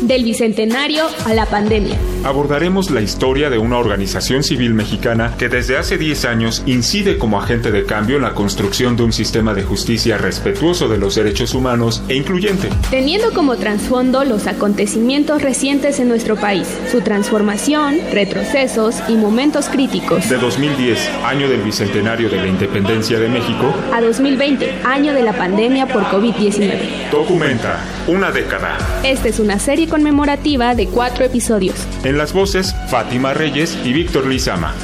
Del 0.00 0.22
bicentenario 0.24 1.06
a 1.24 1.34
la 1.34 1.46
pandemia. 1.46 2.17
Abordaremos 2.24 2.90
la 2.90 3.00
historia 3.00 3.48
de 3.48 3.58
una 3.58 3.78
organización 3.78 4.42
civil 4.42 4.74
mexicana 4.74 5.34
que 5.38 5.48
desde 5.48 5.76
hace 5.76 5.98
10 5.98 6.24
años 6.24 6.62
incide 6.66 7.16
como 7.16 7.40
agente 7.40 7.70
de 7.70 7.84
cambio 7.84 8.16
en 8.16 8.22
la 8.22 8.34
construcción 8.34 8.96
de 8.96 9.04
un 9.04 9.12
sistema 9.12 9.54
de 9.54 9.62
justicia 9.62 10.18
respetuoso 10.18 10.88
de 10.88 10.98
los 10.98 11.14
derechos 11.14 11.54
humanos 11.54 12.02
e 12.08 12.16
incluyente. 12.16 12.70
Teniendo 12.90 13.32
como 13.32 13.56
trasfondo 13.56 14.24
los 14.24 14.46
acontecimientos 14.46 15.42
recientes 15.42 16.00
en 16.00 16.08
nuestro 16.08 16.36
país, 16.36 16.66
su 16.90 17.00
transformación, 17.02 17.98
retrocesos 18.12 18.96
y 19.08 19.14
momentos 19.14 19.68
críticos. 19.68 20.28
De 20.28 20.38
2010, 20.38 20.98
año 21.24 21.48
del 21.48 21.62
bicentenario 21.62 22.28
de 22.28 22.36
la 22.36 22.46
independencia 22.46 23.18
de 23.18 23.28
México, 23.28 23.72
a 23.92 24.00
2020, 24.00 24.82
año 24.84 25.14
de 25.14 25.22
la 25.22 25.32
pandemia 25.32 25.86
por 25.86 26.02
COVID-19. 26.04 27.10
Documenta 27.10 27.80
una 28.08 28.30
década. 28.30 28.76
Esta 29.04 29.28
es 29.28 29.38
una 29.38 29.58
serie 29.58 29.88
conmemorativa 29.88 30.74
de 30.74 30.86
cuatro 30.86 31.24
episodios. 31.24 31.76
En 32.08 32.16
las 32.16 32.32
voces, 32.32 32.74
Fátima 32.88 33.34
Reyes 33.34 33.76
y 33.84 33.92
Víctor 33.92 34.26
Lizama. 34.26 34.74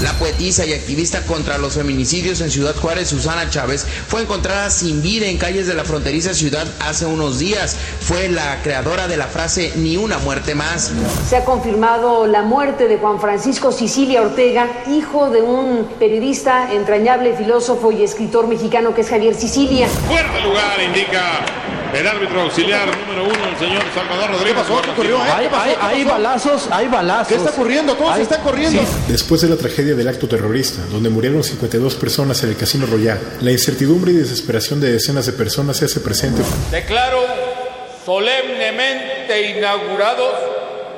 La 0.00 0.12
poetisa 0.20 0.64
y 0.64 0.72
activista 0.72 1.22
contra 1.22 1.58
los 1.58 1.74
feminicidios 1.74 2.40
en 2.40 2.52
Ciudad 2.52 2.76
Juárez, 2.76 3.08
Susana 3.08 3.50
Chávez, 3.50 3.84
fue 4.06 4.22
encontrada 4.22 4.70
sin 4.70 5.02
vida 5.02 5.26
en 5.26 5.36
calles 5.36 5.66
de 5.66 5.74
la 5.74 5.82
fronteriza 5.82 6.32
ciudad 6.32 6.64
hace 6.78 7.06
unos 7.06 7.40
días. 7.40 7.76
Fue 8.00 8.28
la 8.28 8.62
creadora 8.62 9.08
de 9.08 9.16
la 9.16 9.26
frase 9.26 9.72
Ni 9.74 9.96
una 9.96 10.18
muerte 10.18 10.54
más. 10.54 10.92
Se 11.28 11.36
ha 11.36 11.44
confirmado 11.44 12.28
la 12.28 12.42
muerte 12.42 12.86
de 12.86 12.98
Juan 12.98 13.20
Francisco 13.20 13.72
Sicilia 13.72 14.22
Ortega, 14.22 14.68
hijo 14.86 15.28
de 15.30 15.42
un 15.42 15.88
periodista, 15.98 16.72
entrañable 16.72 17.34
filósofo 17.34 17.90
y 17.90 18.04
escritor 18.04 18.46
mexicano 18.46 18.94
que 18.94 19.00
es 19.00 19.10
Javier 19.10 19.34
Sicilia. 19.34 19.88
Fuerte 19.88 20.40
lugar 20.42 20.80
indica 20.80 21.40
el 21.94 22.06
árbitro 22.06 22.42
auxiliar 22.42 22.88
número 22.98 23.24
uno, 23.24 23.48
el 23.48 23.58
señor 23.58 23.82
Salvador 23.94 24.30
Rodríguez. 24.30 24.54
¿Qué 24.54 24.60
pasó? 24.60 24.82
¿Qué 24.82 24.90
ocurrió? 24.90 25.22
Hay, 25.22 25.48
hay, 25.52 25.76
hay, 25.80 26.04
balazos, 26.04 26.68
hay 26.70 26.88
balazos. 26.88 27.28
¿Qué 27.28 27.34
está 27.36 27.50
ocurriendo? 27.50 27.94
Todos 27.94 28.18
están 28.18 28.42
corriendo. 28.42 28.82
Después 29.08 29.40
de 29.40 29.48
la 29.48 29.56
tragedia 29.56 29.94
del 29.94 30.08
acto 30.08 30.28
terrorista, 30.28 30.82
donde 30.90 31.08
murieron 31.10 31.42
52 31.42 31.94
personas 31.96 32.42
en 32.42 32.50
el 32.50 32.56
Casino 32.56 32.86
Royal, 32.86 33.18
la 33.40 33.50
incertidumbre 33.50 34.12
y 34.12 34.16
desesperación 34.16 34.80
de 34.80 34.92
decenas 34.92 35.26
de 35.26 35.32
personas 35.32 35.76
se 35.76 35.86
hace 35.86 36.00
presente. 36.00 36.42
Declaro 36.70 37.24
solemnemente 38.04 39.56
inaugurados 39.56 40.34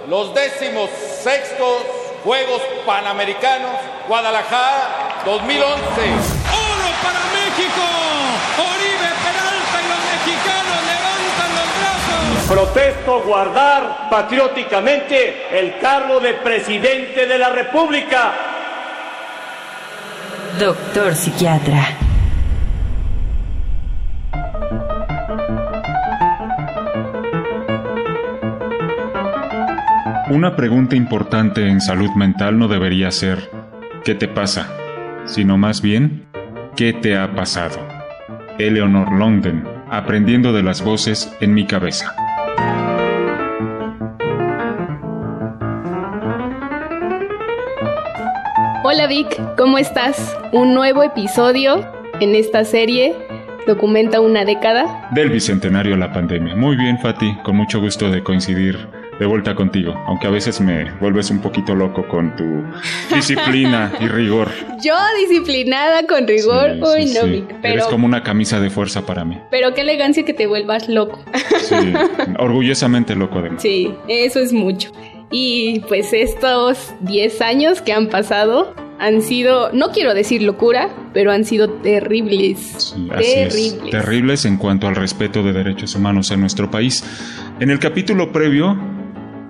los 0.08 0.34
décimos 0.34 0.91
sextos 1.22 1.82
Juegos 2.25 2.60
Panamericanos 2.84 3.77
Guadalajara 4.06 5.22
2011. 5.25 5.70
¡Oro 5.72 6.91
para 7.02 7.20
México! 7.32 8.00
Protesto 12.51 13.23
guardar 13.23 14.09
patrióticamente 14.11 15.56
el 15.56 15.79
cargo 15.79 16.19
de 16.19 16.34
presidente 16.34 17.25
de 17.25 17.39
la 17.39 17.51
República. 17.51 18.33
Doctor 20.59 21.15
psiquiatra. 21.15 21.81
Una 30.31 30.56
pregunta 30.56 30.97
importante 30.97 31.69
en 31.69 31.81
salud 31.81 32.11
mental 32.17 32.59
no 32.59 32.67
debería 32.67 33.12
ser 33.12 33.48
¿qué 34.05 34.17
te 34.17 34.27
pasa? 34.27 34.73
sino 35.25 35.56
más 35.56 35.83
bien 35.83 36.27
¿qué 36.75 36.93
te 36.93 37.17
ha 37.17 37.33
pasado? 37.33 37.78
Eleanor 38.59 39.12
London, 39.12 39.69
aprendiendo 39.89 40.53
de 40.53 40.65
las 40.65 40.83
voces 40.83 41.33
en 41.41 41.55
mi 41.55 41.65
cabeza. 41.65 42.12
Hola 48.93 49.06
Vic, 49.06 49.41
¿cómo 49.56 49.78
estás? 49.78 50.37
Un 50.51 50.75
nuevo 50.75 51.05
episodio 51.05 51.87
en 52.19 52.34
esta 52.34 52.65
serie 52.65 53.15
documenta 53.65 54.21
una 54.21 54.45
década. 54.45 55.09
Del 55.12 55.31
bicentenario 55.31 55.95
a 55.95 55.97
la 55.97 56.12
pandemia. 56.12 56.56
Muy 56.56 56.75
bien, 56.75 56.99
Fati, 56.99 57.37
con 57.45 57.55
mucho 57.55 57.81
gusto 57.81 58.11
de 58.11 58.25
coincidir 58.25 58.89
de 59.21 59.27
vuelta 59.27 59.55
contigo, 59.55 59.95
aunque 60.09 60.27
a 60.27 60.31
veces 60.31 60.61
me 60.61 60.91
vuelves 60.99 61.31
un 61.31 61.41
poquito 61.41 61.73
loco 61.77 62.09
con 62.09 62.34
tu 62.34 62.65
disciplina 63.15 63.93
y 64.01 64.09
rigor. 64.09 64.49
Yo 64.83 64.95
disciplinada 65.21 66.05
con 66.09 66.27
rigor, 66.27 66.72
Sí, 66.72 66.81
uy 66.83 67.07
sí, 67.07 67.15
no, 67.15 67.25
sí. 67.27 67.31
Vic, 67.31 67.57
pero, 67.62 67.75
Eres 67.75 67.87
como 67.87 68.07
una 68.07 68.25
camisa 68.25 68.59
de 68.59 68.71
fuerza 68.71 69.07
para 69.07 69.25
mí. 69.25 69.39
pero 69.53 69.72
qué 69.72 69.83
elegancia 69.83 70.25
que 70.25 70.34
te 70.34 70.49
vuelvas 70.49 70.89
loco. 70.89 71.22
Sí, 71.61 71.77
orgullosamente 72.41 73.15
loco 73.15 73.39
además. 73.39 73.62
Sí, 73.62 73.95
eso 74.09 74.41
es 74.41 74.53
mucho. 74.53 74.91
Y 75.30 75.80
pues 75.88 76.12
estos 76.12 76.92
10 77.00 77.41
años 77.42 77.82
que 77.82 77.92
han 77.92 78.08
pasado 78.08 78.74
han 78.98 79.22
sido, 79.22 79.72
no 79.72 79.91
quiero 79.92 80.12
decir 80.12 80.42
locura, 80.42 80.91
pero 81.14 81.32
han 81.32 81.44
sido 81.44 81.70
terribles. 81.70 82.58
Sí, 82.94 83.08
así 83.10 83.24
es. 83.24 83.48
terribles. 83.54 83.91
Terribles 83.91 84.44
en 84.44 84.56
cuanto 84.58 84.88
al 84.88 84.94
respeto 84.94 85.42
de 85.42 85.52
derechos 85.52 85.94
humanos 85.94 86.30
en 86.30 86.41
nuestro 86.41 86.70
país. 86.70 87.02
En 87.60 87.70
el 87.70 87.78
capítulo 87.78 88.30
previo 88.30 88.76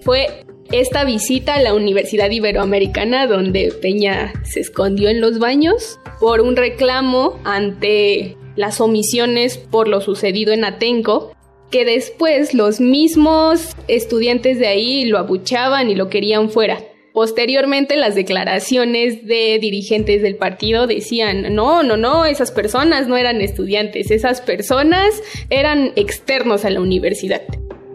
fue 0.00 0.28
esta 0.72 1.04
visita 1.04 1.56
a 1.56 1.60
la 1.60 1.74
Universidad 1.74 2.30
Iberoamericana 2.30 3.26
donde 3.26 3.70
Peña 3.82 4.32
se 4.44 4.60
escondió 4.60 5.10
en 5.10 5.20
los 5.20 5.38
baños 5.38 6.00
por 6.20 6.40
un 6.40 6.56
reclamo 6.56 7.38
ante 7.44 8.34
las 8.56 8.80
omisiones 8.80 9.58
por 9.58 9.88
lo 9.88 10.00
sucedido 10.00 10.54
en 10.54 10.64
Atenco, 10.64 11.36
que 11.70 11.84
después 11.84 12.54
los 12.54 12.80
mismos 12.80 13.76
estudiantes 13.88 14.58
de 14.58 14.68
ahí 14.68 15.04
lo 15.04 15.18
abuchaban 15.18 15.90
y 15.90 15.94
lo 15.94 16.08
querían 16.08 16.50
fuera. 16.50 16.78
Posteriormente, 17.12 17.96
las 17.96 18.14
declaraciones 18.14 19.26
de 19.26 19.58
dirigentes 19.60 20.22
del 20.22 20.36
partido 20.36 20.86
decían, 20.86 21.54
no, 21.54 21.82
no, 21.82 21.96
no, 21.96 22.24
esas 22.24 22.52
personas 22.52 23.08
no 23.08 23.16
eran 23.16 23.40
estudiantes, 23.40 24.10
esas 24.10 24.40
personas 24.40 25.22
eran 25.50 25.92
externos 25.96 26.64
a 26.64 26.70
la 26.70 26.80
universidad. 26.80 27.42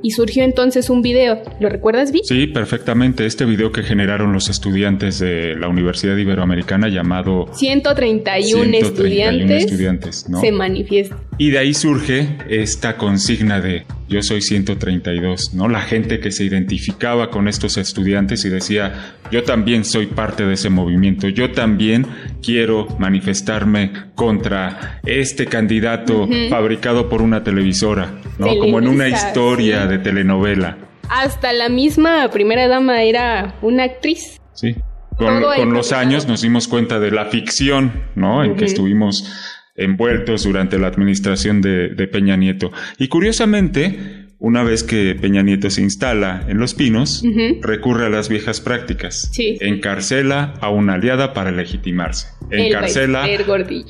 Y 0.03 0.11
surgió 0.11 0.43
entonces 0.43 0.89
un 0.89 1.01
video. 1.01 1.41
¿Lo 1.59 1.69
recuerdas, 1.69 2.11
Vic? 2.11 2.23
Sí, 2.25 2.45
perfectamente. 2.47 3.25
Este 3.25 3.45
video 3.45 3.71
que 3.71 3.81
generaron 3.81 4.33
los 4.33 4.49
estudiantes 4.49 5.17
de 5.19 5.55
la 5.55 5.69
Universidad 5.69 6.17
Iberoamericana 6.17 6.89
llamado 6.89 7.47
131, 7.53 8.63
131 8.63 8.77
estudiantes, 8.77 9.63
estudiantes, 9.63 10.29
¿no? 10.29 10.41
se 10.41 10.51
manifiestan. 10.51 11.19
Y 11.37 11.49
de 11.49 11.57
ahí 11.57 11.73
surge 11.73 12.37
esta 12.49 12.97
consigna 12.97 13.61
de 13.61 13.85
yo 14.09 14.21
soy 14.21 14.41
132, 14.41 15.53
¿no? 15.53 15.67
La 15.67 15.81
gente 15.81 16.19
que 16.19 16.31
se 16.31 16.43
identificaba 16.43 17.31
con 17.31 17.47
estos 17.47 17.77
estudiantes 17.77 18.45
y 18.45 18.49
decía, 18.49 19.15
yo 19.31 19.43
también 19.43 19.85
soy 19.85 20.07
parte 20.07 20.45
de 20.45 20.53
ese 20.53 20.69
movimiento, 20.69 21.29
yo 21.29 21.51
también 21.51 22.05
quiero 22.43 22.87
manifestarme 22.99 23.91
contra 24.15 24.99
este 25.05 25.45
candidato 25.45 26.27
fabricado 26.49 27.09
por 27.09 27.21
una 27.21 27.43
televisora, 27.43 28.19
¿no? 28.37 28.55
Como 28.57 28.79
en 28.79 28.87
una 28.87 29.07
historia 29.07 29.83
sí. 29.83 29.87
de 29.89 29.97
telenovela, 29.99 30.77
Hasta 31.09 31.53
la 31.53 31.69
misma 31.69 32.29
primera 32.29 32.67
dama 32.67 33.01
era 33.03 33.55
una 33.61 33.83
actriz. 33.83 34.39
¿sí? 34.53 34.75
Con, 35.17 35.73
los 35.73 35.91
años 35.91 36.27
nos 36.27 36.41
dimos 36.41 36.67
cuenta 36.67 36.99
de 36.99 37.11
la 37.11 37.25
ficción, 37.25 38.03
¿no? 38.15 38.43
En 38.43 38.55
que 38.55 38.65
estuvimos 38.65 39.59
envueltos 39.75 40.43
durante 40.43 40.77
la 40.77 40.87
administración 40.87 41.61
de, 41.61 41.89
de 41.89 42.07
Peña 42.07 42.35
Nieto. 42.35 42.71
Y 42.97 43.07
curiosamente, 43.07 44.22
una 44.43 44.61
vez 44.61 44.83
que 44.83 45.15
Peña 45.15 45.41
Nieto 45.41 45.69
se 45.69 45.81
instala 45.81 46.45
en 46.49 46.59
Los 46.59 46.73
Pinos, 46.73 47.23
recurre 47.61 48.07
a 48.07 48.09
las 48.09 48.27
viejas 48.27 48.59
prácticas. 48.59 49.29
Sí. 49.31 49.57
Encarcela 49.61 50.55
a 50.59 50.69
una 50.69 50.95
aliada 50.95 51.31
para 51.31 51.49
legitimarse. 51.49 52.27
El 52.49 52.65
Encarcela 52.65 53.25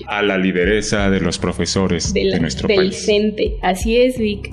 a 0.06 0.22
la 0.22 0.38
lideresa 0.38 1.10
de 1.10 1.22
los 1.22 1.40
profesores 1.40 2.14
de, 2.14 2.40
nuestro 2.40 2.68
del 2.68 2.78
país. 2.78 3.04
CENTE. 3.04 3.58
Así 3.64 3.98
es, 3.98 4.20
Vic. 4.20 4.52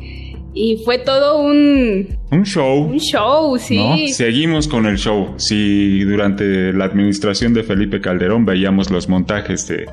Y 0.54 0.80
fue 0.86 0.96
todo 0.96 1.38
un, 1.38 2.18
Un 2.30 2.44
show. 2.44 2.84
un 2.84 2.98
show, 2.98 3.58
sí. 3.58 3.76
¿no? 3.76 3.96
Seguimos 4.08 4.68
con 4.68 4.86
el 4.86 4.96
show. 4.96 5.34
Si 5.36 6.00
durante 6.04 6.72
la 6.72 6.86
administración 6.86 7.52
de 7.52 7.62
Felipe 7.62 8.00
Calderón 8.00 8.46
veíamos 8.46 8.90
los 8.90 9.06
montajes 9.10 9.68
de 9.68 9.84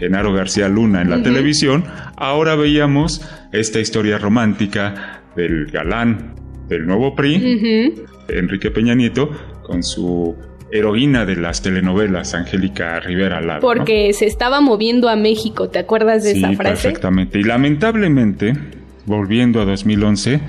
Genaro 0.00 0.32
García 0.32 0.68
Luna 0.68 1.02
en 1.02 1.10
la 1.10 1.22
televisión, 1.22 1.84
ahora 2.16 2.56
veíamos 2.56 3.22
esta 3.52 3.78
historia 3.78 4.18
romántica 4.18 5.21
del 5.36 5.66
galán 5.66 6.34
del 6.68 6.86
nuevo 6.86 7.14
PRI. 7.14 7.94
Enrique 8.28 8.70
Peña 8.70 8.94
Nieto, 8.94 9.30
con 9.62 9.82
su 9.82 10.34
heroína 10.70 11.26
de 11.26 11.36
las 11.36 11.60
telenovelas, 11.60 12.34
Angélica 12.34 12.98
Rivera 13.00 13.40
lado. 13.40 13.60
¿no? 13.60 13.66
Porque 13.66 14.12
se 14.14 14.26
estaba 14.26 14.60
moviendo 14.60 15.08
a 15.08 15.16
México, 15.16 15.68
¿te 15.68 15.78
acuerdas 15.78 16.24
de 16.24 16.32
Sí, 16.32 16.38
esa 16.38 16.52
frase? 16.52 16.82
perfectamente. 16.88 17.38
Y 17.38 17.42
lamentablemente, 17.42 18.54
volviendo 19.04 19.60
a 19.60 19.64
2011, 19.66 20.40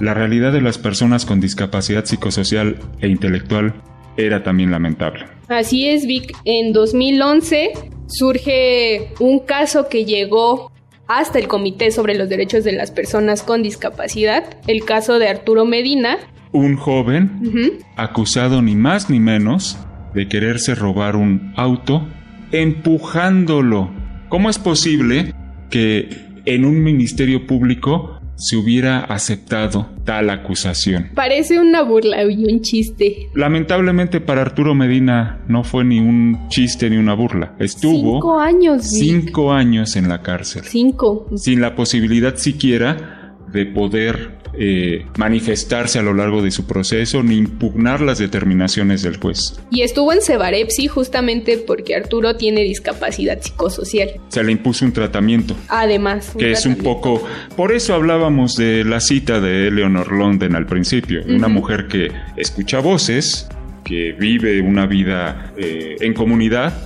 la 0.00 0.14
realidad 0.14 0.52
de 0.52 0.62
las 0.62 0.78
personas 0.78 1.26
con 1.26 1.40
discapacidad 1.40 2.04
psicosocial 2.06 2.76
e 3.00 3.08
intelectual 3.08 3.74
era 4.16 4.42
también 4.42 4.70
lamentable. 4.70 5.26
Así 5.48 5.86
es, 5.88 6.06
Vic. 6.06 6.34
En 6.44 6.72
2011 6.72 7.72
surge 8.06 9.10
un 9.20 9.40
caso 9.40 9.88
que 9.88 10.04
llegó 10.04 10.72
hasta 11.08 11.38
el 11.38 11.48
Comité 11.48 11.90
sobre 11.90 12.14
los 12.14 12.28
Derechos 12.28 12.64
de 12.64 12.72
las 12.72 12.90
Personas 12.90 13.42
con 13.42 13.62
Discapacidad, 13.62 14.44
el 14.66 14.84
caso 14.84 15.18
de 15.18 15.28
Arturo 15.28 15.64
Medina. 15.64 16.18
Un 16.52 16.76
joven 16.76 17.80
acusado 17.96 18.62
ni 18.62 18.76
más 18.76 19.10
ni 19.10 19.18
menos 19.18 19.78
de 20.14 20.28
quererse 20.28 20.74
robar 20.74 21.16
un 21.16 21.52
auto 21.56 22.06
empujándolo. 22.52 23.90
¿Cómo 24.28 24.50
es 24.50 24.58
posible 24.58 25.34
que 25.70 26.08
en 26.44 26.64
un 26.64 26.82
ministerio 26.82 27.46
público 27.46 28.17
se 28.38 28.56
hubiera 28.56 29.00
aceptado 29.00 29.88
tal 30.04 30.30
acusación? 30.30 31.10
Parece 31.14 31.58
una 31.60 31.82
burla 31.82 32.22
y 32.24 32.44
un 32.44 32.62
chiste. 32.62 33.28
Lamentablemente 33.34 34.20
para 34.20 34.42
Arturo 34.42 34.74
Medina 34.74 35.40
no 35.48 35.64
fue 35.64 35.84
ni 35.84 35.98
un 35.98 36.48
chiste 36.48 36.88
ni 36.88 36.96
una 36.96 37.14
burla. 37.14 37.54
Estuvo 37.58 38.14
Cinco 38.14 38.40
años, 38.40 38.86
cinco 38.88 39.52
años 39.52 39.96
en 39.96 40.08
la 40.08 40.22
cárcel, 40.22 40.62
Cinco. 40.64 41.26
sin 41.36 41.60
la 41.60 41.74
posibilidad 41.74 42.36
siquiera 42.36 43.34
de 43.52 43.66
poder 43.66 44.37
eh, 44.60 45.06
manifestarse 45.16 45.98
a 45.98 46.02
lo 46.02 46.14
largo 46.14 46.42
de 46.42 46.50
su 46.50 46.66
proceso 46.66 47.22
ni 47.22 47.36
impugnar 47.36 48.00
las 48.00 48.18
determinaciones 48.18 49.02
del 49.02 49.16
juez. 49.16 49.60
Y 49.70 49.82
estuvo 49.82 50.12
en 50.12 50.20
Cebarepsi 50.20 50.88
justamente 50.88 51.58
porque 51.58 51.94
Arturo 51.94 52.36
tiene 52.36 52.62
discapacidad 52.62 53.40
psicosocial. 53.40 54.10
Se 54.28 54.42
le 54.42 54.50
impuso 54.52 54.84
un 54.84 54.92
tratamiento. 54.92 55.54
Además, 55.68 56.32
que 56.36 56.50
es 56.50 56.66
un 56.66 56.76
poco... 56.76 57.22
Por 57.56 57.72
eso 57.72 57.94
hablábamos 57.94 58.56
de 58.56 58.84
la 58.84 59.00
cita 59.00 59.40
de 59.40 59.68
Eleanor 59.68 60.12
London 60.12 60.56
al 60.56 60.66
principio, 60.66 61.22
una 61.28 61.48
mujer 61.48 61.86
que 61.86 62.10
escucha 62.36 62.80
voces, 62.80 63.48
que 63.84 64.12
vive 64.12 64.60
una 64.60 64.86
vida 64.86 65.52
eh, 65.56 65.96
en 66.00 66.14
comunidad, 66.14 66.76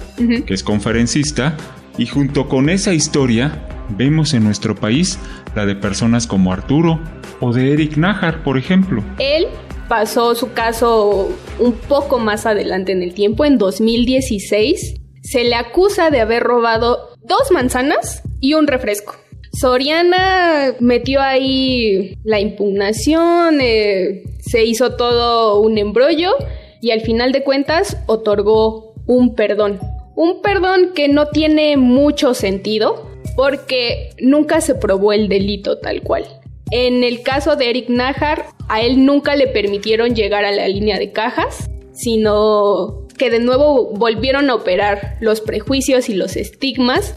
que 0.47 0.53
es 0.53 0.63
conferencista, 0.63 1.57
y 1.99 2.07
junto 2.07 2.49
con 2.49 2.69
esa 2.69 2.93
historia 2.93 3.67
vemos 3.89 4.35
en 4.35 4.45
nuestro 4.45 4.75
país 4.75 5.19
la 5.55 5.67
de 5.67 5.75
personas 5.75 6.27
como 6.27 6.53
Arturo 6.53 7.01
o 7.41 7.53
de 7.53 7.73
Eric 7.73 7.97
Najar, 7.97 8.43
por 8.43 8.59
ejemplo. 8.59 9.03
Él 9.19 9.47
pasó 9.89 10.35
su 10.35 10.53
caso 10.53 11.31
un 11.59 11.73
poco 11.73 12.19
más 12.19 12.47
adelante 12.47 12.93
en 12.93 13.03
el 13.03 13.15
tiempo, 13.15 13.45
en 13.45 13.59
2016. 13.59 14.95
Se 15.23 15.45
le 15.45 15.55
acusa 15.55 16.11
de 16.11 16.21
haber 16.21 16.43
robado 16.43 17.11
dos 17.23 17.51
manzanas 17.51 18.23
y 18.41 18.55
un 18.55 18.67
refresco. 18.67 19.15
Soriana 19.53 20.75
metió 20.81 21.21
ahí 21.21 22.17
la 22.25 22.41
impugnación, 22.41 23.61
eh, 23.61 24.23
se 24.41 24.65
hizo 24.65 24.97
todo 24.97 25.61
un 25.61 25.77
embrollo 25.77 26.33
y 26.81 26.91
al 26.91 27.03
final 27.03 27.33
de 27.33 27.45
cuentas 27.45 27.99
otorgó 28.07 28.95
un 29.07 29.35
perdón. 29.35 29.79
Un 30.15 30.41
perdón 30.43 30.93
que 30.95 31.09
no 31.09 31.27
tiene 31.27 31.77
mucho 31.77 32.35
sentido 32.35 33.12
porque 33.37 34.11
nunca 34.21 34.61
se 34.61 34.75
probó 34.75 35.13
el 35.13 35.29
delito 35.29 35.79
tal 35.79 36.03
cual. 36.03 36.25
En 36.71 37.05
el 37.05 37.23
caso 37.23 37.57
de 37.57 37.71
Eric 37.71 37.89
Najar, 37.89 38.47
a 38.69 38.81
él 38.81 39.05
nunca 39.05 39.37
le 39.37 39.47
permitieron 39.47 40.15
llegar 40.15 40.45
a 40.45 40.53
la 40.53 40.67
línea 40.69 40.99
de 40.99 41.13
cajas, 41.13 41.69
sino 41.93 43.07
que 43.19 43.31
de 43.31 43.41
nuevo 43.41 43.93
volvieron 43.95 44.49
a 44.49 44.55
operar 44.55 45.17
los 45.21 45.41
prejuicios 45.41 46.09
y 46.09 46.15
los 46.15 46.37
estigmas 46.37 47.15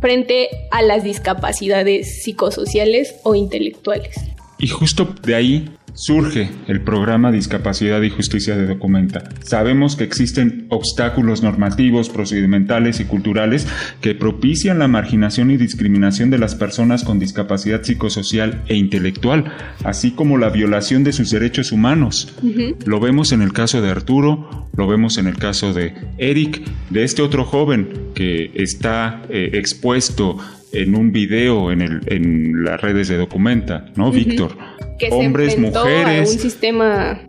frente 0.00 0.48
a 0.70 0.82
las 0.82 1.04
discapacidades 1.04 2.22
psicosociales 2.22 3.16
o 3.22 3.34
intelectuales. 3.34 4.16
Y 4.58 4.68
justo 4.68 5.14
de 5.22 5.34
ahí 5.34 5.70
surge 5.94 6.50
el 6.68 6.80
programa 6.80 7.32
Discapacidad 7.32 8.02
y 8.02 8.10
Justicia 8.10 8.56
de 8.56 8.66
Documenta. 8.66 9.28
Sabemos 9.42 9.96
que 9.96 10.04
existen 10.04 10.66
obstáculos 10.68 11.42
normativos, 11.42 12.08
procedimentales 12.08 13.00
y 13.00 13.04
culturales 13.04 13.66
que 14.00 14.14
propician 14.14 14.78
la 14.78 14.88
marginación 14.88 15.50
y 15.50 15.56
discriminación 15.56 16.30
de 16.30 16.38
las 16.38 16.54
personas 16.54 17.04
con 17.04 17.18
discapacidad 17.18 17.82
psicosocial 17.82 18.62
e 18.68 18.76
intelectual, 18.76 19.52
así 19.84 20.12
como 20.12 20.38
la 20.38 20.50
violación 20.50 21.04
de 21.04 21.12
sus 21.12 21.30
derechos 21.30 21.72
humanos. 21.72 22.34
Lo 22.84 23.00
vemos 23.00 23.32
en 23.32 23.42
el 23.42 23.52
caso 23.52 23.82
de 23.82 23.90
Arturo, 23.90 24.68
lo 24.76 24.86
vemos 24.86 25.18
en 25.18 25.26
el 25.26 25.36
caso 25.36 25.72
de 25.72 25.94
Eric, 26.18 26.62
de 26.90 27.04
este 27.04 27.22
otro 27.22 27.44
joven 27.44 27.88
que 28.14 28.50
está 28.54 29.22
eh, 29.28 29.50
expuesto 29.54 30.38
en 30.72 30.94
un 30.94 31.12
video 31.12 31.72
en, 31.72 31.82
el, 31.82 32.00
en 32.06 32.64
las 32.64 32.80
redes 32.80 33.08
de 33.08 33.16
Documenta, 33.16 33.86
¿no. 33.96 34.10
Víctor? 34.10 34.56
Hombres, 35.10 35.58
mujeres 35.58 36.32
un 36.32 36.38
sistema 36.38 37.20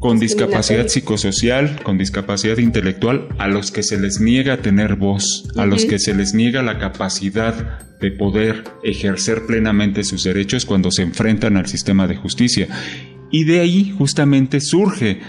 con 0.00 0.18
discapacidad 0.18 0.88
psicosocial, 0.88 1.82
con 1.82 1.98
discapacidad 1.98 2.58
intelectual, 2.58 3.28
a 3.38 3.48
los 3.48 3.70
que 3.70 3.82
se 3.82 3.98
les 3.98 4.20
niega 4.20 4.58
tener 4.58 4.96
voz, 4.96 5.48
a 5.56 5.66
los 5.66 5.84
que 5.84 5.98
se 5.98 6.14
les 6.14 6.34
niega 6.34 6.62
la 6.62 6.78
capacidad 6.78 7.80
de 8.00 8.12
poder 8.12 8.64
ejercer 8.84 9.46
plenamente 9.46 10.04
sus 10.04 10.22
derechos 10.24 10.64
cuando 10.64 10.90
se 10.90 11.02
enfrentan 11.02 11.56
al 11.56 11.66
sistema 11.66 12.06
de 12.06 12.16
justicia. 12.16 12.68
Y 13.30 13.44
de 13.44 13.60
ahí 13.60 13.92
justamente 13.96 14.60
surge 14.60 15.20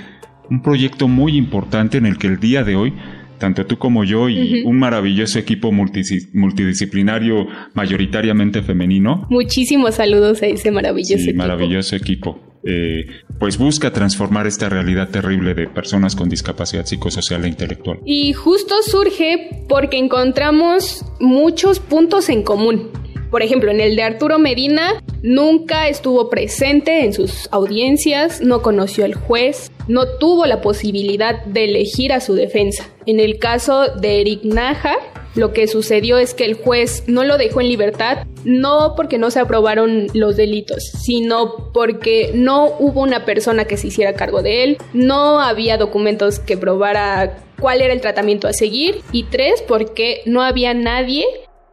un 0.50 0.62
proyecto 0.62 1.08
muy 1.08 1.36
importante 1.36 1.98
en 1.98 2.06
el 2.06 2.18
que 2.18 2.28
el 2.28 2.40
día 2.40 2.64
de 2.64 2.76
hoy, 2.76 2.94
tanto 3.40 3.66
tú 3.66 3.78
como 3.78 4.04
yo 4.04 4.30
y 4.30 4.62
un 4.64 4.78
maravilloso 4.78 5.40
equipo 5.40 5.72
multidis- 5.72 6.30
multidisciplinario 6.34 7.48
mayoritariamente 7.74 8.62
femenino, 8.62 9.26
Muchísimos 9.30 9.96
saludos 9.96 10.42
a 10.44 10.48
ese 10.48 10.72
maravilloso 10.72 11.18
Sí, 11.24 11.30
equipo. 11.30 11.38
maravilloso 11.38 11.96
equipo. 11.96 12.40
Eh, 12.66 13.06
pues 13.40 13.58
busca 13.58 13.94
transformar 13.94 14.46
esta 14.46 14.68
realidad 14.68 15.10
terrible 15.10 15.54
de 15.54 15.68
personas 15.68 16.14
con 16.16 16.28
discapacidad 16.28 16.86
psicosocial 16.86 17.46
e 17.46 17.48
intelectual. 17.48 18.00
Y 18.06 18.34
justo 18.34 18.76
surge 18.86 19.64
porque 19.70 19.98
encontramos 19.98 21.06
muchos 21.22 21.80
puntos 21.80 22.28
en 22.30 22.44
común. 22.44 22.90
Por 23.32 23.44
ejemplo, 23.44 23.72
en 23.72 23.80
el 23.80 23.96
de 23.96 24.04
Arturo 24.04 24.40
Medina, 24.40 25.02
nunca 25.24 25.88
estuvo 25.88 26.30
presente 26.30 27.06
en 27.06 27.14
sus 27.14 27.48
audiencias, 27.52 28.42
no 28.42 28.62
conoció 28.62 29.06
al 29.06 29.14
juez, 29.14 29.72
no 29.90 30.08
tuvo 30.08 30.46
la 30.46 30.62
posibilidad 30.62 31.44
de 31.44 31.66
elegir 31.66 32.14
a 32.14 32.22
su 32.22 32.36
defensa. 32.36 32.88
En 33.06 33.20
el 33.20 33.40
caso 33.40 33.88
de 33.96 34.22
Eric 34.22 34.44
Najar, 34.44 35.00
Lo 35.36 35.54
que 35.54 35.68
sucedió 35.68 36.18
es 36.18 36.34
que 36.34 36.44
el 36.44 36.56
juez 36.56 37.04
no 37.08 37.24
lo 37.24 37.38
dejó 37.38 37.62
en 37.62 37.68
libertad, 37.68 38.26
no 38.44 38.94
porque 38.96 39.20
no 39.20 39.30
se 39.30 39.40
aprobaron 39.40 40.08
los 40.14 40.36
delitos, 40.36 40.84
sino 40.84 41.72
porque 41.72 42.32
no 42.34 42.74
hubo 42.80 43.02
una 43.02 43.26
persona 43.26 43.66
que 43.66 43.78
se 43.78 43.88
hiciera 43.88 44.14
cargo 44.14 44.42
de 44.42 44.64
él, 44.64 44.78
no 44.94 45.40
había 45.40 45.78
documentos 45.78 46.40
que 46.40 46.58
probara 46.58 47.38
cuál 47.60 47.82
era 47.82 47.94
el 47.94 48.02
tratamiento 48.02 48.48
a 48.48 48.54
seguir 48.54 49.02
y 49.12 49.24
tres, 49.26 49.64
porque 49.68 50.22
no 50.26 50.42
había 50.42 50.74
nadie 50.74 51.26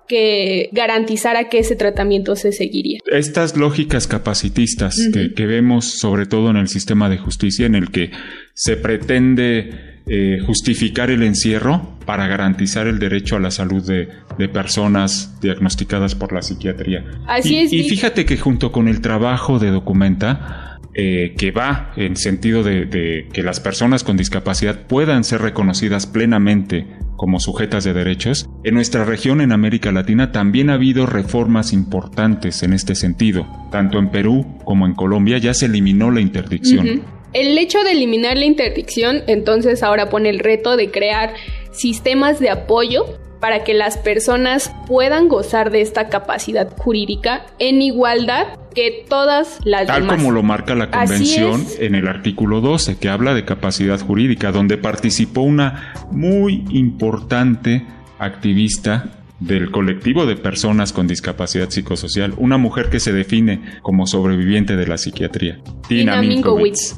que 0.09 0.69
garantizara 0.73 1.49
que 1.49 1.59
ese 1.59 1.77
tratamiento 1.77 2.37
se 2.37 2.53
seguiría. 2.53 3.01
Estas 3.07 3.57
lógicas 3.57 4.07
capacitistas 4.07 4.97
que, 5.13 5.35
que, 5.35 5.47
vemos 5.47 5.99
sobre 5.99 6.27
todo 6.27 6.51
en 6.51 6.57
el 6.57 6.69
sistema 6.69 7.09
de 7.09 7.19
justicia 7.19 7.67
en 7.67 7.75
el 7.75 7.91
que 7.91 8.11
se 8.55 8.77
pretende 8.77 9.97
eh, 10.09 10.39
justificar 10.47 11.11
el 11.11 11.25
encierro 11.25 11.99
para 12.07 12.29
garantizar 12.29 12.87
el 12.87 13.01
derecho 13.01 13.35
a 13.35 13.41
la 13.41 13.51
salud 13.51 13.85
de, 13.85 14.09
de 14.39 14.49
personas 14.49 15.41
diagnosticadas 15.41 16.15
por 16.15 16.33
la 16.33 16.43
psiquiatría. 16.43 17.05
Así 17.27 17.57
y, 17.57 17.59
es. 17.59 17.73
Y 17.73 17.89
fíjate 17.89 18.25
que 18.25 18.37
junto 18.37 18.71
con 18.71 18.87
el 18.87 19.01
trabajo 19.01 19.59
de 19.59 19.73
Documenta, 19.73 20.79
eh, 20.95 21.35
que 21.37 21.51
va 21.51 21.93
en 21.97 22.17
sentido 22.17 22.63
de, 22.63 22.87
de, 22.87 23.29
que 23.33 23.43
las 23.43 23.59
personas 23.59 24.05
con 24.05 24.17
discapacidad 24.17 24.87
puedan 24.87 25.25
ser 25.25 25.43
reconocidas 25.43 26.07
plenamente 26.07 26.87
como 27.17 27.41
sujetas 27.41 27.85
de 27.85 27.93
derechos, 27.93 28.49
en 28.65 28.75
nuestra 28.75 29.05
región 29.05 29.41
en 29.41 29.53
América 29.53 29.93
Latina 29.93 30.33
también 30.33 30.71
ha 30.71 30.75
habido 30.75 31.07
reformas 31.07 31.73
importantes 31.73 32.63
en 32.63 32.73
este 32.73 32.95
sentido. 32.95 33.47
Tanto 33.71 33.99
en 33.99 34.11
Perú 34.11 34.47
como 34.65 34.87
en 34.87 34.95
Colombia 34.95 35.39
ya 35.39 35.55
se 35.55 35.67
eliminó 35.67 36.11
la 36.11 36.21
interdicción. 36.21 37.03
El 37.33 37.59
hecho 37.59 37.83
de 37.83 37.93
eliminar 37.93 38.37
la 38.37 38.47
interdicción 38.47 39.23
entonces 39.27 39.83
ahora 39.83 40.09
pone 40.09 40.31
el 40.31 40.39
reto 40.39 40.77
de 40.77 40.91
crear 40.91 41.35
sistemas 41.71 42.41
de 42.41 42.51
apoyo 42.51 43.05
para 43.41 43.65
que 43.65 43.75
las 43.75 43.99
personas 43.99 44.73
puedan 44.87 45.29
gozar 45.29 45.71
de 45.71 45.83
esta 45.83 46.09
capacidad 46.09 46.75
jurídica 46.79 47.47
en 47.59 47.83
igualdad 47.83 48.47
que 48.77 49.07
todas 49.09 49.59
las 49.65 49.87
Tal 49.87 50.03
demás. 50.03 50.19
como 50.19 50.31
lo 50.31 50.43
marca 50.43 50.75
la 50.75 50.91
convención 50.91 51.67
en 51.79 51.95
el 51.95 52.07
artículo 52.07 52.61
12, 52.61 52.99
que 52.99 53.09
habla 53.09 53.33
de 53.33 53.47
capacidad 53.47 53.99
jurídica, 53.99 54.53
donde 54.53 54.77
participó 54.77 55.41
una 55.41 55.95
muy 56.13 56.63
importante 56.71 57.87
activista 58.19 59.23
del 59.41 59.71
colectivo 59.71 60.27
de 60.27 60.37
personas 60.37 60.93
con 60.93 61.09
discapacidad 61.09 61.71
psicosocial, 61.71 62.35
una 62.37 62.59
mujer 62.59 62.91
que 62.91 63.01
se 63.01 63.13
define 63.13 63.63
como 63.81 64.07
sobreviviente 64.07 64.77
de 64.77 64.87
la 64.87 64.99
psiquiatría, 64.99 65.59
Tina, 65.89 66.21
Tina 66.21 66.23
Minkowitz. 66.23 66.97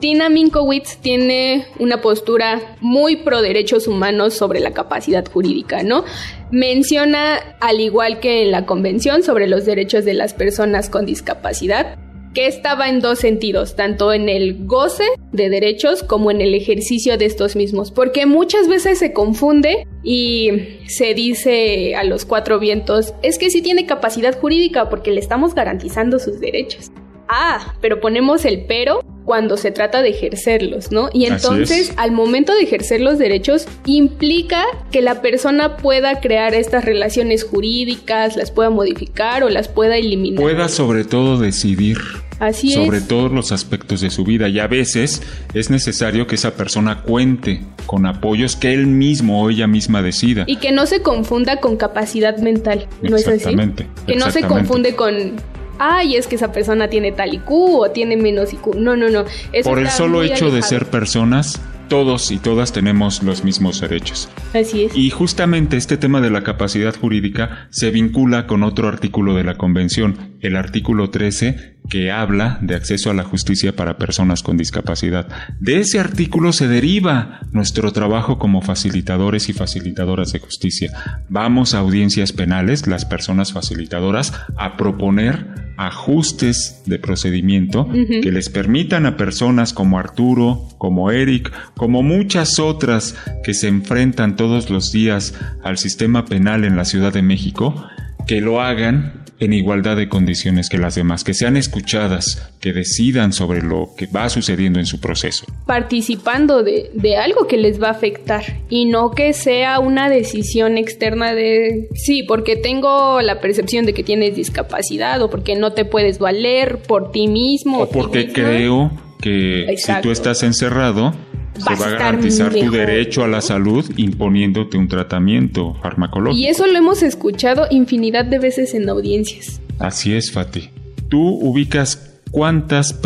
Tina 0.00 0.28
Minkowitz 0.28 0.96
tiene 0.96 1.66
una 1.78 2.00
postura 2.00 2.76
muy 2.80 3.16
pro 3.16 3.40
derechos 3.40 3.86
humanos 3.86 4.34
sobre 4.34 4.58
la 4.58 4.72
capacidad 4.72 5.24
jurídica, 5.30 5.82
¿no? 5.82 6.04
Menciona, 6.50 7.56
al 7.60 7.80
igual 7.80 8.20
que 8.20 8.42
en 8.42 8.50
la 8.50 8.66
convención 8.66 9.22
sobre 9.22 9.46
los 9.46 9.66
derechos 9.66 10.04
de 10.04 10.14
las 10.14 10.34
personas 10.34 10.90
con 10.90 11.06
discapacidad, 11.06 11.96
que 12.34 12.46
estaba 12.46 12.88
en 12.88 13.00
dos 13.00 13.18
sentidos, 13.18 13.74
tanto 13.76 14.12
en 14.12 14.28
el 14.28 14.66
goce 14.66 15.04
de 15.32 15.48
derechos 15.48 16.02
como 16.02 16.30
en 16.30 16.40
el 16.40 16.54
ejercicio 16.54 17.18
de 17.18 17.24
estos 17.24 17.56
mismos, 17.56 17.90
porque 17.90 18.26
muchas 18.26 18.68
veces 18.68 18.98
se 18.98 19.12
confunde 19.12 19.86
y 20.02 20.50
se 20.86 21.14
dice 21.14 21.94
a 21.96 22.04
los 22.04 22.24
cuatro 22.24 22.58
vientos, 22.58 23.14
es 23.22 23.38
que 23.38 23.50
sí 23.50 23.62
tiene 23.62 23.86
capacidad 23.86 24.38
jurídica 24.38 24.88
porque 24.88 25.10
le 25.10 25.20
estamos 25.20 25.54
garantizando 25.54 26.18
sus 26.18 26.40
derechos. 26.40 26.90
Ah, 27.28 27.74
pero 27.80 28.00
ponemos 28.00 28.44
el 28.44 28.64
pero 28.64 29.02
cuando 29.30 29.56
se 29.56 29.70
trata 29.70 30.02
de 30.02 30.08
ejercerlos, 30.08 30.90
¿no? 30.90 31.08
Y 31.12 31.26
entonces, 31.26 31.92
al 31.96 32.10
momento 32.10 32.52
de 32.52 32.64
ejercer 32.64 33.00
los 33.00 33.16
derechos, 33.16 33.68
implica 33.86 34.64
que 34.90 35.02
la 35.02 35.22
persona 35.22 35.76
pueda 35.76 36.18
crear 36.18 36.52
estas 36.52 36.84
relaciones 36.84 37.44
jurídicas, 37.44 38.34
las 38.34 38.50
pueda 38.50 38.70
modificar 38.70 39.44
o 39.44 39.48
las 39.48 39.68
pueda 39.68 39.96
eliminar. 39.96 40.42
Pueda 40.42 40.68
sobre 40.68 41.04
todo 41.04 41.38
decidir. 41.38 41.98
Así 42.40 42.72
sobre 42.72 42.98
es. 42.98 43.06
todos 43.06 43.30
los 43.30 43.52
aspectos 43.52 44.00
de 44.00 44.10
su 44.10 44.24
vida 44.24 44.48
y 44.48 44.58
a 44.58 44.66
veces 44.66 45.22
es 45.54 45.70
necesario 45.70 46.26
que 46.26 46.34
esa 46.34 46.56
persona 46.56 47.02
cuente 47.02 47.60
con 47.86 48.06
apoyos 48.06 48.56
que 48.56 48.74
él 48.74 48.88
mismo 48.88 49.44
o 49.44 49.50
ella 49.50 49.68
misma 49.68 50.02
decida. 50.02 50.42
Y 50.48 50.56
que 50.56 50.72
no 50.72 50.86
se 50.86 51.02
confunda 51.02 51.60
con 51.60 51.76
capacidad 51.76 52.36
mental, 52.38 52.88
¿no 53.00 53.14
es 53.14 53.28
así? 53.28 53.36
Exactamente. 53.36 53.86
Que 54.08 54.16
no 54.16 54.28
se 54.32 54.42
confunde 54.42 54.96
con 54.96 55.36
ay, 55.80 56.16
es 56.16 56.26
que 56.26 56.36
esa 56.36 56.52
persona 56.52 56.88
tiene 56.88 57.10
tal 57.10 57.34
IQ 57.34 57.50
o 57.50 57.90
tiene 57.90 58.16
menos 58.16 58.52
IQ. 58.52 58.76
No, 58.76 58.96
no, 58.96 59.08
no. 59.08 59.24
Eso 59.52 59.68
Por 59.68 59.78
el 59.80 59.88
solo 59.88 60.22
hecho 60.22 60.46
alejado. 60.46 60.54
de 60.54 60.62
ser 60.62 60.86
personas, 60.86 61.60
todos 61.88 62.30
y 62.30 62.38
todas 62.38 62.72
tenemos 62.72 63.22
los 63.24 63.42
mismos 63.42 63.80
derechos. 63.80 64.28
Así 64.54 64.84
es. 64.84 64.96
Y 64.96 65.10
justamente 65.10 65.76
este 65.76 65.96
tema 65.96 66.20
de 66.20 66.30
la 66.30 66.44
capacidad 66.44 66.94
jurídica 66.94 67.66
se 67.70 67.90
vincula 67.90 68.46
con 68.46 68.62
otro 68.62 68.86
artículo 68.88 69.34
de 69.34 69.42
la 69.42 69.56
Convención, 69.56 70.36
el 70.40 70.54
artículo 70.54 71.10
13, 71.10 71.78
que 71.88 72.12
habla 72.12 72.58
de 72.60 72.76
acceso 72.76 73.10
a 73.10 73.14
la 73.14 73.24
justicia 73.24 73.74
para 73.74 73.98
personas 73.98 74.42
con 74.42 74.56
discapacidad. 74.56 75.26
De 75.58 75.80
ese 75.80 75.98
artículo 75.98 76.52
se 76.52 76.68
deriva 76.68 77.40
nuestro 77.50 77.90
trabajo 77.90 78.38
como 78.38 78.62
facilitadores 78.62 79.48
y 79.48 79.52
facilitadoras 79.52 80.32
de 80.32 80.38
justicia. 80.38 80.92
Vamos 81.28 81.74
a 81.74 81.78
audiencias 81.78 82.32
penales, 82.32 82.86
las 82.86 83.04
personas 83.04 83.52
facilitadoras, 83.52 84.32
a 84.56 84.76
proponer 84.76 85.69
ajustes 85.80 86.82
de 86.84 86.98
procedimiento 86.98 87.82
uh 87.82 87.92
-huh. 87.92 88.22
que 88.22 88.30
les 88.30 88.50
permitan 88.50 89.06
a 89.06 89.16
personas 89.16 89.72
como 89.72 89.98
Arturo, 89.98 90.68
como 90.76 91.10
Eric, 91.10 91.50
como 91.74 92.02
muchas 92.02 92.58
otras 92.58 93.16
que 93.42 93.54
se 93.54 93.68
enfrentan 93.68 94.36
todos 94.36 94.68
los 94.68 94.92
días 94.92 95.34
al 95.64 95.78
sistema 95.78 96.26
penal 96.26 96.64
en 96.64 96.76
la 96.76 96.84
Ciudad 96.84 97.14
de 97.14 97.22
México, 97.22 97.82
que 98.26 98.42
lo 98.42 98.60
hagan 98.60 99.19
en 99.40 99.54
igualdad 99.54 99.96
de 99.96 100.08
condiciones 100.08 100.68
que 100.68 100.78
las 100.78 100.94
demás, 100.94 101.24
que 101.24 101.34
sean 101.34 101.56
escuchadas, 101.56 102.50
que 102.60 102.72
decidan 102.72 103.32
sobre 103.32 103.62
lo 103.62 103.90
que 103.96 104.06
va 104.06 104.28
sucediendo 104.28 104.78
en 104.78 104.86
su 104.86 105.00
proceso. 105.00 105.46
Participando 105.66 106.62
de, 106.62 106.90
de, 106.92 107.16
algo 107.16 107.46
que 107.46 107.56
les 107.56 107.82
va 107.82 107.88
a 107.88 107.92
afectar 107.92 108.44
y 108.68 108.84
no 108.84 109.10
que 109.12 109.32
sea 109.32 109.80
una 109.80 110.10
decisión 110.10 110.76
externa 110.76 111.34
de, 111.34 111.88
sí, 111.94 112.22
porque 112.22 112.56
tengo 112.56 113.22
la 113.22 113.40
percepción 113.40 113.86
de 113.86 113.94
que 113.94 114.04
tienes 114.04 114.36
discapacidad 114.36 115.22
o 115.22 115.30
porque 115.30 115.56
no 115.56 115.72
te 115.72 115.86
puedes 115.86 116.18
valer 116.18 116.78
por 116.86 117.10
ti 117.10 117.26
mismo. 117.26 117.80
O 117.80 117.88
porque 117.88 118.32
creo 118.32 118.90
que 119.20 119.64
Exacto. 119.70 120.02
si 120.02 120.08
tú 120.08 120.12
estás 120.12 120.42
encerrado, 120.42 121.14
se 121.56 121.74
va 121.74 121.86
a 121.86 121.90
garantizar 121.90 122.52
mejor, 122.52 122.70
tu 122.70 122.76
derecho 122.76 123.24
a 123.24 123.28
la 123.28 123.40
salud 123.40 123.84
imponiéndote 123.96 124.78
un 124.78 124.88
tratamiento 124.88 125.74
farmacológico. 125.82 126.38
Y 126.38 126.46
eso 126.46 126.66
lo 126.66 126.78
hemos 126.78 127.02
escuchado 127.02 127.66
infinidad 127.70 128.24
de 128.24 128.38
veces 128.38 128.74
en 128.74 128.88
audiencias. 128.88 129.60
Así 129.78 130.14
es, 130.14 130.32
Fati. 130.32 130.70
Tú 131.08 131.20
ubicas 131.20 132.20
cuántas 132.30 132.98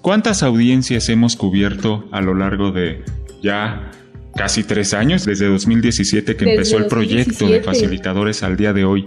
cuántas 0.00 0.42
audiencias 0.42 1.08
hemos 1.08 1.36
cubierto 1.36 2.08
a 2.10 2.20
lo 2.20 2.34
largo 2.34 2.72
de 2.72 3.02
ya 3.42 3.90
casi 4.34 4.64
tres 4.64 4.94
años, 4.94 5.24
desde 5.24 5.46
2017 5.46 6.36
que 6.36 6.44
desde 6.44 6.52
empezó 6.52 6.76
el 6.78 6.84
2017. 6.84 7.34
proyecto 7.34 7.48
de 7.48 7.62
facilitadores 7.62 8.42
al 8.42 8.56
día 8.56 8.72
de 8.72 8.84
hoy 8.84 9.04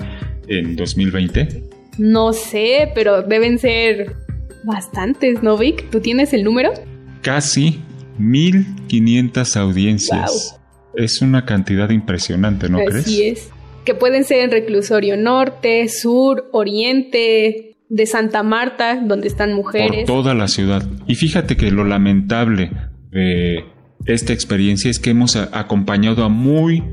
en 0.48 0.76
2020. 0.76 1.64
No 1.98 2.34
sé, 2.34 2.92
pero 2.94 3.22
deben 3.22 3.58
ser 3.58 4.16
bastantes, 4.64 5.42
¿no, 5.42 5.58
Vic? 5.58 5.90
¿Tú 5.90 6.00
tienes 6.00 6.34
el 6.34 6.44
número? 6.44 6.74
Casi 7.22 7.80
1500 8.18 9.58
audiencias. 9.58 10.58
Wow. 10.94 11.04
Es 11.04 11.22
una 11.22 11.46
cantidad 11.46 11.90
impresionante, 11.90 12.70
¿no 12.70 12.78
Así 12.78 12.88
crees? 12.88 13.06
Así 13.06 13.24
es. 13.24 13.50
Que 13.84 13.94
pueden 13.94 14.24
ser 14.24 14.40
en 14.40 14.52
reclusorio 14.52 15.18
norte, 15.18 15.88
sur, 15.90 16.50
oriente, 16.52 17.76
de 17.90 18.06
Santa 18.06 18.44
Marta, 18.44 19.00
donde 19.04 19.28
están 19.28 19.54
mujeres. 19.54 20.06
Por 20.06 20.24
toda 20.24 20.34
la 20.34 20.48
ciudad. 20.48 20.88
Y 21.08 21.16
fíjate 21.16 21.56
que 21.56 21.72
lo 21.72 21.84
lamentable 21.84 22.72
de 23.12 23.64
esta 24.06 24.34
experiencia 24.34 24.90
es 24.90 25.00
que 25.00 25.12
hemos 25.12 25.36
acompañado 25.36 26.24
a 26.24 26.30
muy 26.30 26.84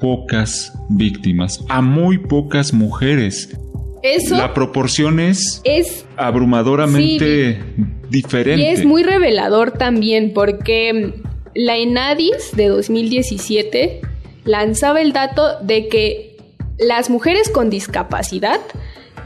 pocas 0.00 0.72
víctimas, 0.90 1.64
a 1.68 1.80
muy 1.80 2.18
pocas 2.18 2.72
mujeres. 2.72 3.56
Eso 4.02 4.36
la 4.36 4.52
proporción 4.52 5.20
es, 5.20 5.60
es 5.64 6.04
abrumadoramente 6.16 7.54
sí, 7.54 7.84
diferente. 8.10 8.62
Y 8.62 8.66
es 8.66 8.84
muy 8.84 9.02
revelador 9.02 9.72
también 9.72 10.32
porque 10.34 11.14
la 11.54 11.76
ENADIS 11.76 12.52
de 12.56 12.68
2017 12.68 14.00
lanzaba 14.44 15.00
el 15.00 15.12
dato 15.12 15.60
de 15.60 15.88
que 15.88 16.36
las 16.78 17.10
mujeres 17.10 17.48
con 17.48 17.70
discapacidad 17.70 18.60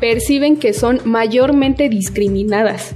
perciben 0.01 0.57
que 0.57 0.73
son 0.73 1.01
mayormente 1.05 1.89
discriminadas. 1.89 2.95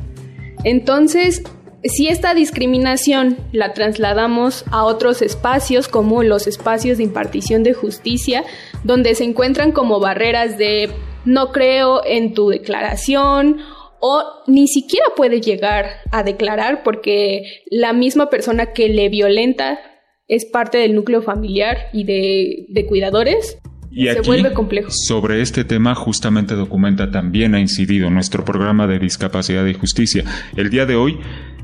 Entonces, 0.65 1.43
si 1.83 2.09
esta 2.09 2.35
discriminación 2.35 3.39
la 3.53 3.73
trasladamos 3.73 4.65
a 4.71 4.85
otros 4.85 5.23
espacios 5.23 5.89
como 5.89 6.23
los 6.23 6.47
espacios 6.47 6.99
de 6.99 7.05
impartición 7.05 7.63
de 7.63 7.73
justicia, 7.73 8.45
donde 8.85 9.15
se 9.15 9.25
encuentran 9.25 9.73
como 9.73 9.99
barreras 9.99 10.59
de 10.59 10.91
no 11.25 11.53
creo 11.53 12.03
en 12.05 12.35
tu 12.35 12.49
declaración 12.49 13.59
o 14.01 14.23
ni 14.47 14.67
siquiera 14.67 15.07
puede 15.17 15.41
llegar 15.41 15.87
a 16.11 16.23
declarar 16.23 16.83
porque 16.83 17.43
la 17.71 17.93
misma 17.93 18.31
persona 18.31 18.73
que 18.73 18.89
le 18.89 19.09
violenta 19.09 19.79
es 20.27 20.47
parte 20.47 20.79
del 20.79 20.95
núcleo 20.95 21.23
familiar 21.23 21.89
y 21.93 22.05
de, 22.05 22.67
de 22.69 22.87
cuidadores, 22.87 23.59
Y 23.91 24.05
se 24.05 24.11
aquí, 24.11 24.27
vuelve 24.27 24.53
complejo. 24.53 24.89
sobre 24.91 25.43
este 25.43 25.65
tema, 25.65 25.95
justamente 25.95 26.55
Documenta 26.55 27.11
también 27.11 27.55
ha 27.55 27.61
incidido 27.61 28.09
nuestro 28.11 28.45
programa 28.45 28.87
de 28.87 28.99
discapacidad 29.01 29.67
y 29.67 29.75
justicia. 29.75 30.25
El 30.57 30.71
día 30.71 30.87
de 30.87 30.95
hoy 30.95 31.19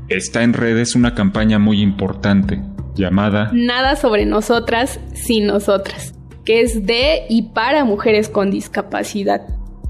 está 0.09 0.43
en 0.43 0.53
redes 0.53 0.95
una 0.95 1.15
campaña 1.15 1.59
muy 1.59 1.81
importante 1.81 2.59
llamada 2.95 3.49
Nada 3.53 3.95
sobre 3.95 4.25
nosotras 4.25 4.99
sin 5.13 5.47
nosotras, 5.47 6.13
que 6.47 6.61
es 6.61 6.85
de 6.85 7.23
y 7.27 7.41
para 7.49 7.83
mujeres 7.83 8.29
con 8.29 8.51
discapacidad. 8.51 9.41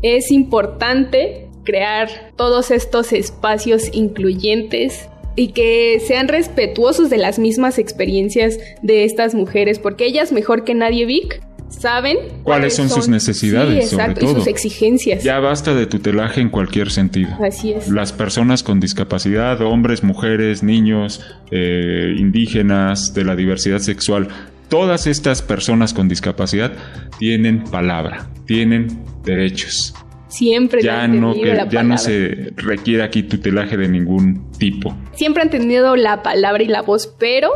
Es 0.01 0.31
importante 0.31 1.49
crear 1.63 2.09
todos 2.35 2.71
estos 2.71 3.13
espacios 3.13 3.91
incluyentes 3.93 5.07
y 5.35 5.49
que 5.49 6.01
sean 6.03 6.27
respetuosos 6.27 7.11
de 7.11 7.19
las 7.19 7.37
mismas 7.37 7.77
experiencias 7.77 8.57
de 8.81 9.03
estas 9.03 9.35
mujeres, 9.35 9.77
porque 9.77 10.07
ellas 10.07 10.31
mejor 10.31 10.63
que 10.63 10.73
nadie, 10.73 11.05
Vic, 11.05 11.43
saben 11.69 12.17
cuáles 12.41 12.75
son, 12.75 12.89
sus 12.89 13.07
necesidades, 13.07 13.89
Sí, 13.89 13.95
exacto, 13.95 14.21
sobre 14.21 14.25
y 14.25 14.33
todo. 14.33 14.39
sus 14.39 14.47
exigencias. 14.47 15.23
Ya 15.23 15.39
basta 15.39 15.75
de 15.75 15.85
tutelaje 15.85 16.41
en 16.41 16.49
cualquier 16.49 16.89
sentido. 16.89 17.29
Así 17.39 17.73
es. 17.73 17.87
Las 17.87 18.13
personas 18.13 18.63
con 18.63 18.79
discapacidad, 18.79 19.61
hombres, 19.61 20.03
mujeres, 20.03 20.63
niños, 20.63 21.21
eh, 21.51 22.15
indígenas, 22.17 23.13
de 23.13 23.25
la 23.25 23.35
diversidad 23.35 23.77
sexual, 23.77 24.29
todas 24.69 25.07
estas 25.07 25.41
personas 25.41 25.93
con 25.93 26.07
discapacidad 26.09 26.73
tienen 27.19 27.63
palabra, 27.63 28.29
tienen 28.45 29.03
derechos. 29.23 29.93
Siempre 30.27 30.81
Ya 30.83 31.03
han 31.03 31.21
no, 31.21 31.33
que- 31.33 31.53
la 31.53 31.69
ya 31.69 31.83
no 31.83 31.97
se 31.97 32.51
requiere 32.57 33.03
aquí 33.03 33.23
tutelaje 33.23 33.77
de 33.77 33.87
ningún 33.87 34.51
tipo. 34.57 34.95
Siempre 35.13 35.41
han 35.43 35.49
tenido 35.49 35.95
la 35.95 36.21
palabra 36.21 36.61
y 36.63 36.67
la 36.67 36.81
voz, 36.81 37.07
pero 37.17 37.49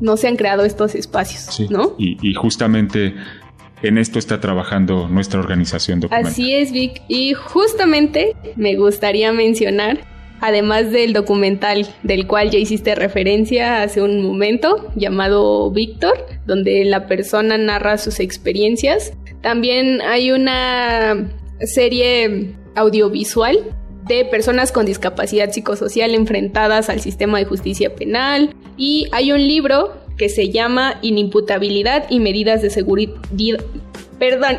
no 0.00 0.16
se 0.16 0.26
han 0.28 0.36
creado 0.36 0.64
estos 0.64 0.94
espacios, 0.94 1.54
Sí. 1.54 1.66
¿no? 1.70 1.94
Y, 1.98 2.16
y 2.26 2.32
justamente 2.34 3.14
en 3.82 3.98
esto 3.98 4.18
está 4.18 4.40
trabajando 4.40 5.06
nuestra 5.08 5.38
organización 5.40 6.00
Documenta. 6.00 6.28
Así 6.30 6.54
es, 6.54 6.72
Vic. 6.72 7.02
Y 7.08 7.34
justamente 7.34 8.34
me 8.56 8.74
gustaría 8.76 9.32
mencionar, 9.32 9.98
además 10.42 10.90
del 10.90 11.12
documental 11.12 11.86
del 12.02 12.26
cual 12.26 12.50
ya 12.50 12.58
hiciste 12.58 12.94
referencia 12.94 13.82
hace 13.82 14.02
un 14.02 14.22
momento, 14.22 14.90
llamado 14.96 15.70
Víctor, 15.70 16.26
donde 16.46 16.84
la 16.84 17.06
persona 17.06 17.56
narra 17.56 17.96
sus 17.96 18.20
experiencias, 18.20 19.12
también 19.40 20.02
hay 20.02 20.32
una 20.32 21.30
serie 21.60 22.54
audiovisual 22.74 23.58
de 24.08 24.24
personas 24.24 24.72
con 24.72 24.84
discapacidad 24.84 25.52
psicosocial 25.52 26.12
enfrentadas 26.14 26.90
al 26.90 27.00
sistema 27.00 27.38
de 27.38 27.44
justicia 27.44 27.94
penal 27.94 28.52
y 28.76 29.06
hay 29.12 29.30
un 29.30 29.46
libro 29.46 29.92
que 30.18 30.28
se 30.28 30.50
llama 30.50 30.98
Inimputabilidad 31.02 32.06
y 32.10 32.18
medidas 32.18 32.62
de 32.62 32.70
seguridad 32.70 33.14
perdón, 34.18 34.58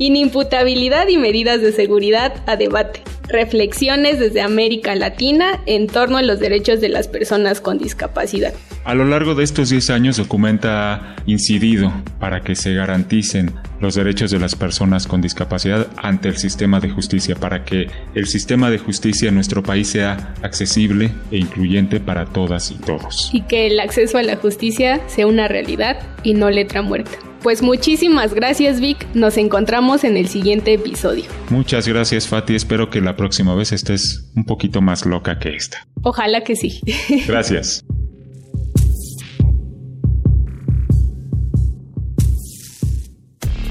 Inimputabilidad 0.00 1.08
y 1.08 1.18
medidas 1.18 1.60
de 1.60 1.72
seguridad 1.72 2.32
a 2.46 2.56
debate. 2.56 3.02
Reflexiones 3.28 4.18
desde 4.18 4.40
América 4.40 4.94
Latina 4.94 5.60
en 5.66 5.88
torno 5.88 6.16
a 6.16 6.22
los 6.22 6.40
derechos 6.40 6.80
de 6.80 6.88
las 6.88 7.06
personas 7.06 7.60
con 7.60 7.76
discapacidad. 7.76 8.54
A 8.84 8.94
lo 8.94 9.04
largo 9.04 9.34
de 9.34 9.44
estos 9.44 9.68
10 9.68 9.90
años, 9.90 10.16
Documenta 10.16 10.94
ha 10.94 11.16
incidido 11.26 11.92
para 12.18 12.40
que 12.40 12.56
se 12.56 12.72
garanticen 12.72 13.52
los 13.78 13.94
derechos 13.94 14.30
de 14.30 14.38
las 14.38 14.56
personas 14.56 15.06
con 15.06 15.20
discapacidad 15.20 15.86
ante 15.98 16.30
el 16.30 16.38
sistema 16.38 16.80
de 16.80 16.88
justicia, 16.88 17.34
para 17.34 17.66
que 17.66 17.88
el 18.14 18.26
sistema 18.26 18.70
de 18.70 18.78
justicia 18.78 19.28
en 19.28 19.34
nuestro 19.34 19.62
país 19.62 19.88
sea 19.88 20.32
accesible 20.40 21.12
e 21.30 21.36
incluyente 21.36 22.00
para 22.00 22.24
todas 22.24 22.70
y 22.70 22.76
todos. 22.76 23.28
Y 23.34 23.42
que 23.42 23.66
el 23.66 23.78
acceso 23.78 24.16
a 24.16 24.22
la 24.22 24.36
justicia 24.36 25.06
sea 25.08 25.26
una 25.26 25.46
realidad 25.46 25.98
y 26.22 26.32
no 26.32 26.48
letra 26.48 26.80
muerta. 26.80 27.18
Pues 27.42 27.62
muchísimas 27.62 28.34
gracias 28.34 28.80
Vic, 28.80 29.06
nos 29.14 29.36
encontramos 29.36 30.04
en 30.04 30.16
el 30.16 30.28
siguiente 30.28 30.74
episodio. 30.74 31.24
Muchas 31.48 31.88
gracias, 31.88 32.28
Fati. 32.28 32.54
Espero 32.54 32.90
que 32.90 33.00
la 33.00 33.16
próxima 33.16 33.54
vez 33.54 33.72
estés 33.72 34.30
un 34.36 34.44
poquito 34.44 34.80
más 34.80 35.06
loca 35.06 35.38
que 35.38 35.54
esta. 35.56 35.86
Ojalá 36.02 36.44
que 36.44 36.56
sí. 36.56 36.80
Gracias. 37.26 37.84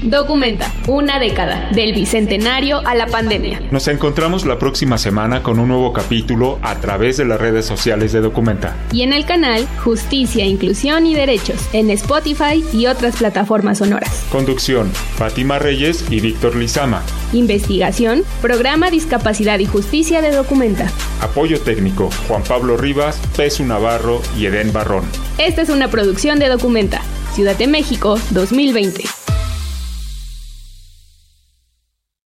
Documenta, 0.02 0.72
una 0.88 1.18
década, 1.18 1.68
del 1.72 1.92
bicentenario 1.92 2.78
a 2.86 2.94
la 2.94 3.06
pandemia. 3.06 3.60
Nos 3.70 3.86
encontramos 3.86 4.46
la 4.46 4.58
próxima 4.58 4.96
semana 4.96 5.42
con 5.42 5.58
un 5.58 5.68
nuevo 5.68 5.92
capítulo 5.92 6.58
a 6.62 6.80
través 6.80 7.18
de 7.18 7.26
las 7.26 7.38
redes 7.38 7.66
sociales 7.66 8.10
de 8.12 8.22
Documenta. 8.22 8.74
Y 8.92 9.02
en 9.02 9.12
el 9.12 9.26
canal 9.26 9.68
Justicia, 9.84 10.46
Inclusión 10.46 11.04
y 11.04 11.14
Derechos, 11.14 11.68
en 11.74 11.90
Spotify 11.90 12.64
y 12.72 12.86
otras 12.86 13.16
plataformas 13.16 13.78
sonoras. 13.78 14.24
Conducción, 14.32 14.90
Fátima 15.16 15.58
Reyes 15.58 16.06
y 16.10 16.20
Víctor 16.20 16.56
Lizama. 16.56 17.02
Investigación, 17.34 18.22
Programa 18.40 18.90
Discapacidad 18.90 19.58
y 19.58 19.66
Justicia 19.66 20.22
de 20.22 20.30
Documenta. 20.30 20.90
Apoyo 21.20 21.60
técnico, 21.60 22.08
Juan 22.26 22.42
Pablo 22.42 22.78
Rivas, 22.78 23.20
Pesu 23.36 23.64
Navarro 23.64 24.22
y 24.38 24.46
Edén 24.46 24.72
Barrón. 24.72 25.04
Esta 25.36 25.60
es 25.60 25.68
una 25.68 25.88
producción 25.88 26.38
de 26.38 26.48
Documenta, 26.48 27.02
Ciudad 27.34 27.56
de 27.56 27.66
México, 27.66 28.18
2020. 28.30 29.19